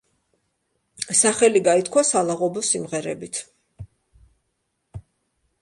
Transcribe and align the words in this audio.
სახელი 1.19 1.61
გაითქვა 1.67 2.03
სალაღობო 2.11 2.65
სიმღერებით. 2.71 3.45